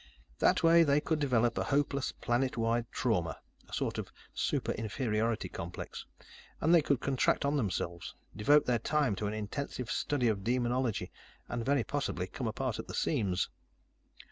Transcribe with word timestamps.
"That 0.39 0.63
way, 0.63 0.81
they 0.81 0.99
could 0.99 1.19
develop 1.19 1.59
a 1.59 1.65
hopeless, 1.65 2.11
planet 2.11 2.57
wide 2.57 2.91
trauma 2.91 3.37
a 3.69 3.71
sort 3.71 3.99
of 3.99 4.11
super 4.33 4.71
inferiority 4.71 5.47
complex 5.47 6.07
and 6.59 6.73
they 6.73 6.81
could 6.81 7.01
contract 7.01 7.45
on 7.45 7.55
themselves, 7.55 8.15
devote 8.35 8.65
their 8.65 8.79
time 8.79 9.13
to 9.17 9.27
an 9.27 9.35
intensive 9.35 9.91
study 9.91 10.27
of 10.27 10.43
demonology, 10.43 11.11
and 11.47 11.63
very 11.63 11.83
possibly 11.83 12.25
come 12.25 12.47
apart 12.47 12.79
at 12.79 12.87
the 12.87 12.95
seams. 12.95 13.47